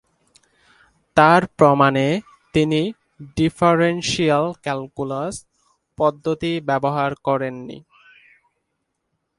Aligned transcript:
তার 1.17 1.41
প্রমাণে 1.57 2.07
তিনি 2.55 2.81
ডিফারেনশিয়াল 3.37 4.45
ক্যালকুলাস 4.63 5.35
পদ্ধতি 5.97 6.53
ব্যবহার 6.61 7.11
করেননি। 7.23 7.77